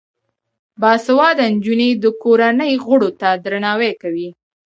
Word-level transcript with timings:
باسواده 0.81 1.45
نجونې 1.55 1.89
د 2.03 2.05
کورنۍ 2.23 2.73
غړو 2.85 3.09
ته 3.19 3.29
درناوی 3.43 3.91
کوي. 4.01 4.29